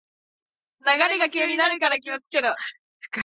[0.85, 2.55] 流れが急になるから気をつけろ